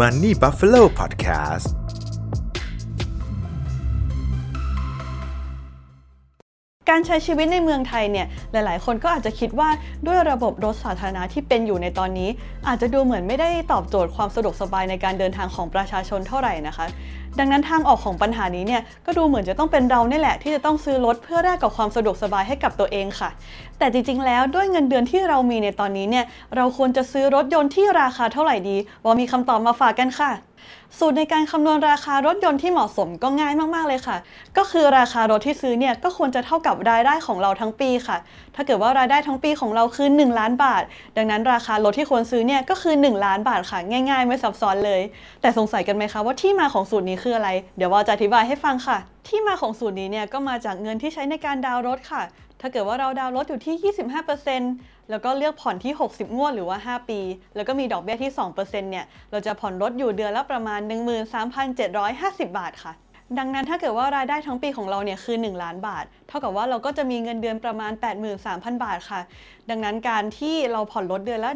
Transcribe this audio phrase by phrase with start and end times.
[0.00, 1.68] Money Buffalo Podcast
[6.90, 9.68] การใช้ชีวิตในเมืองไทยเนี่ยหลายๆ คนก็อาจจะคิดว่า
[10.06, 12.28] ด้วยระบบรถสาธารณะที่เป็นอยู่ในตอนนี้
[12.68, 16.86] อาจจะดูเหมือนไม่ได้ตอบโจทย์ความสะดวกสบายในการเดินทางของประชาชนเท่าไหร่นะคะ
[17.38, 23.30] ดังนั้นทางออกของปัญหานี้เนี่ยก็ดูเหมือนจะต้องเป็นเราเนี่ยแหละที่จะต้องซื้อรถเพื่อแลกกับความสะดวกสบายให้กับตัวเองค่ะ
[23.78, 26.24] แต่จริงๆ แล้วด้วยเงินเดือนที่เรามีในตอนนี้เนี่ย
[26.56, 30.32] เราควรจะซื้อรถยนต์ที่ราคาเท่าไหร่ดีว่ามีคำตอบมาฝากกันค่ะ
[30.98, 34.16] สูตรในการคำนวณราคารถยนต์ที่เหมาะสมก็ง่ายมาก ๆ เลยค่ะ
[34.56, 38.16] ก็คือราคารถที่ซื้อเนี่ยก็ควรจะเท่ากับรายได้ของเราทั้งปีค่ะ
[38.54, 40.82] ถ้าเกิดว่ารายได้ทั้งปีของเราคือ 1 ล้านบาท
[41.16, 43.78] ดังนั้นราคารถที่ควรซื้อเนี่ยก็คือ 1 ล้านบาทค่ะ
[44.10, 45.00] ง่าย ๆ ไม่ซับซ้อนเลย
[45.40, 48.98] แต่สงสัยกันไหมคะว่าที่มาของสูตรนี้คืออะไร เดี๋ยวว่าจะอธิบายให้ฟังค่ะ
[49.28, 52.22] ที่มาของสูตรนี้เนี่ยก็มาจากเงินที่ใช้ในการดาวน์รถค่ะ
[52.60, 53.94] ถ้าเกิดว่าเราดาวน์รถอยู่ที่
[54.44, 57.20] 25%แล้วก็เลือกผ่อนที่ 60 งวดหรือว่า 5 ปี
[57.56, 60.80] แล้วก็มีดอกเบี้ยที่ 2%เนี่ย เราจะผ่อนรถอยู่เดือนละประมาณ
[61.68, 62.94] 13,750 บาทค่ะ
[63.38, 67.92] ดังนั้นถ้าเกิดว่ารายได้ทั้งปีของเราเนี่ยคือ 1 ล้านบาท เท่ากับว่าเราก็จะมีเงินเดือนประมาณ
[68.38, 69.20] 83,000 บาทค่ะ
[69.70, 71.50] ดังนั้นการที่เราผ่อนรถเดือนละ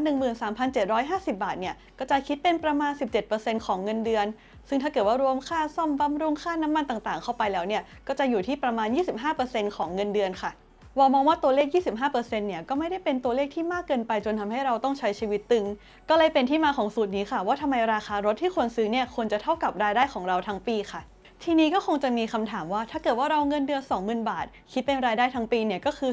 [0.69, 2.93] 13,750 บาทเนี่ยก็จะคิดเป็นประมาณ
[3.29, 4.27] 17%ของเงินเดือน
[4.69, 8.89] ซึ่งถ้าเกิดว่ารวมค่าซ่อมบำรุงค่าน้ำมันต่างๆ เข้าไปแล้วเนี่ยก็จะอยู่ที่ประมาณ
[9.33, 10.51] 25%ของเงินเดือนค่ะ
[10.99, 11.67] วอมองว่าตัวเลข
[12.09, 15.65] 25%เนี่ยก็ไม่ได้เป็นตัวเลขที่มากเกินไปจนทำให้เราต้องใช้ชีวิตตึง
[16.09, 21.01] ก็เลยเป็นที่มาของสูตรนี้ค่ะ ว่าทำไมราคารถที่ควรซื้อเนี่ยควรจะเท่ากับรายได้ของเราทั้งปีค่ะ
[21.45, 26.11] ทีนี้ก็คงจะมีคำถามว่าถ้าเกิดว่าเราเงินเดือน 20,000 บาท คิดเป็นรายได้ทั้งปีเนี่ยก็คือ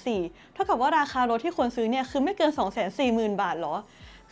[0.00, 2.50] 240,000เท่ากับว่าราคารถที่ควรซื้อเนี่ยคือไม่เกิน
[2.96, 3.74] 240,000 บาทหรอ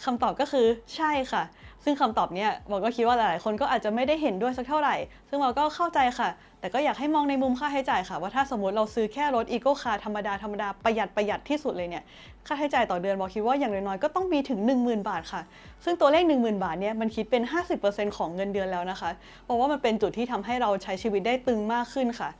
[0.04, 0.66] คำตอบก็คือ
[0.96, 1.42] ใช่ค่ะ
[1.84, 4.96] ซึ่งคำตอบเนี้ยบอกก็คิดว่าหลายคนก็อาจจะไม่ได้เห็นด้วยสักเท่าไหร่
[5.28, 6.28] ซึ่งเราก็เข้าใจค่ะ
[6.60, 12.04] แต่ก็อยากให้มองในมุมค่าใช้จ่ายค่ะ ว่าถ้าสมมติเราซื้อแค่รถ eco car ธรรมดาธรรมดาประหยัดประหยัดที่สุดเลยเนี่ย
[12.46, 15.42] ค่าใช้จ่ายต่อเดือนบอกคิดว่าอย่างน้อยๆก็ต้องมีถึง 10,000 บาทค่ะ
[15.84, 17.42] ซึ่งตัวเลข 10,000 บาทเนี่ยมันคิดเป็น
[17.80, 19.10] 50%ของเงินเดือนแล้วนะคะ
[19.44, 22.30] เพราะว่ามันเป็นจุดที่ทำให้เราใช้ชีวิตได้ตึงมากขึ้นค่ะ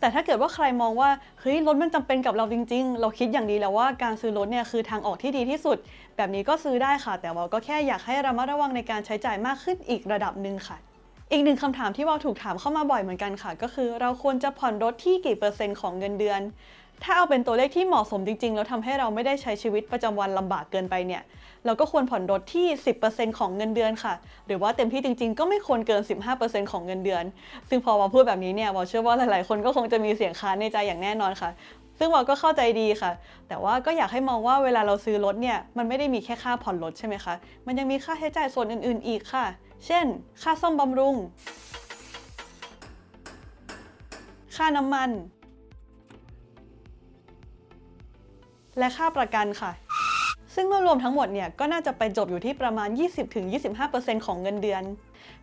[0.00, 5.76] แต่ถ้าเกิดว่าใครมองว่าเฮ้ยรถมันจำเป็นกับเราจริง ๆ เราคิดอย่างดีแล้วว่าการซื้อรถเนี่ยคือทางออกที่ดีที่สุด
[6.16, 10.76] แบบนี้ก็ซื้อได้ค่ะ แต่ว่าก็แค่อยากให้ระมัดระวังในการใช้จ่ายมากขึ้นอีกระดับหนึ่งค่ะ
[11.32, 16.40] อีกหนึ่งคำถามที่วาถูกถามเข้ามาบ่อยเหมือนกันค่ะ ก็คือเราควรจะผ่อนรถที่กี่เปอร์เซ็นต์ของเงินเดือน
[17.02, 21.22] ถ้าเอาเป็นตัวเลขที่เหมาะสมจริง ๆ แล้วทำให้เราไม่ได้ใช้ชีวิตประจำวันลำบากเกินไปเนี่ย
[21.64, 22.66] เราก็ควรผ่อนรถที่
[23.02, 24.14] 10%ของเงินเดือนค่ะ
[24.46, 26.02] หรือว่าเต็มที่จริง ๆ ก็ไม่ควรเกิน
[26.36, 27.24] 15%ของเงินเดือน
[27.68, 31.50] ซึ่งพอวาพูดแบบนี้เนี่ยวาเชื่อว่าหลายๆ คนก็คงจะมีเสียงค้านในใจอย่างแน่นอนค่ะ
[31.98, 33.12] ซึ่งวาก็เข้าใจดีค่ะ
[33.48, 37.34] แต่ว่าก็อยากให้มองว่าเวลาเราซื้อรถเนี่ย มันไม่ได้มีแค่ค่าผ่อนรถใช่ไหมคะ
[37.66, 39.46] มันยังมีค่าใช้จ่ายส่วนอื่น ๆ อีกค่ะ
[39.86, 40.06] เช่น
[40.42, 41.16] ค่าซ่อมบำรุง
[44.56, 45.10] ค่าน้ำมัน
[48.78, 49.72] และค่าประกันค่ะ
[50.54, 52.88] ซึ่งเมื่อรวมทั้งหมดเนี่ยก็น่าจะไปจบอยู่ที่ประมาณ
[53.56, 54.82] 20-25%ของเงินเดือน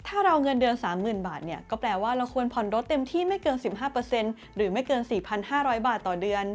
[0.07, 3.57] ถ้าเราเงินเดือน 30,000 บาทเนี่ยก็แปลว่าเราควรผ่อนรถเต็มที่ไม่เกิน
[4.05, 5.01] 15%หรือไม่เกิน
[5.43, 6.45] 4,500 บาทต่อเดือน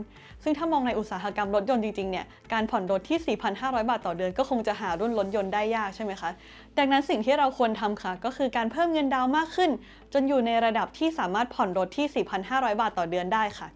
[0.43, 6.31] ซึ่งถ้ามองในอุตสาหกรรมรถยนต์จริงๆเนี่ยการผ่อนรถที่ 4,500 บาทต่อเดือนก็คงจะหารุ่นรถยนต์ได้ยากใช่ไหมคะ
[6.79, 9.71] ดังนั้นสิ่งที่เราควรทำค่ะ ก็คือการเพิ่มเงินดาวน์มากขึ้น
[10.13, 12.07] จนอยู่ในระดับที่สามารถผ่อนรถที่
[12.45, 13.69] 4,500 บาทต่อเดือนได้ค่ะ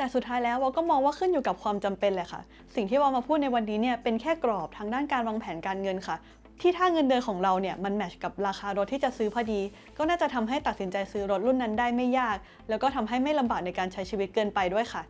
[0.00, 2.40] แต่สุดท้ายแล้ววาก็มองว่าขึ้นอยู่กับความจำเป็นแหละค่ะ
[2.74, 6.16] สิ่งที่วามาพูดในวันนี้เนี่ยเป็นแค่กรอบทางด้านการวางแผนการเงินค่ะ
[6.60, 9.60] ที่ถ้าเงินเดือนของเราเนี่ยมันแมชกับราคารถที่จะซื้อพอดี
[9.98, 12.36] ก็น่าจะทำให้ตัดสินใจซื้อรถรุ่นนั้นได้ไม่ยาก
[12.68, 15.02] แล้วก็ทำให้ไม่ลำบากในการใช้ชีวิตเกินไปด้วยค่ะ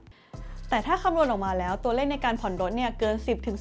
[0.71, 3.17] แต่ถ้าคำนวณออกมาแล้วตัวเลขในการผ่อนรถเนี่ยเกิน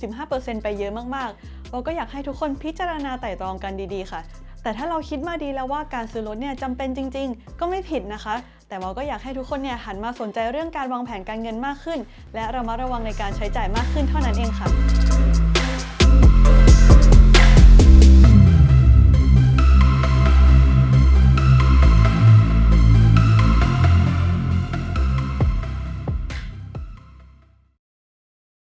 [0.10, 4.22] 10-15%ไปเยอะมากๆ เราก็อยากให้ทุกคนพิจารณาไต่ตรองกันดีๆ ค่ะ
[4.64, 8.36] แต่ถ้าเราคิดมาดีแล้วว่าการซื้อรถเนี่ยจำเป็นจริง ๆ ก็ไม่ผิดนะคะ
[8.70, 12.00] แต่ว่าก็อยากให้ทุกคนเนี่ยหันมาสนใจเรื่องการวางแผนการเงินมากขึ้น
[12.36, 14.68] และระมัดระวังในการใช้จ่ายมากขึ้นเท่านั้นเองค่ะ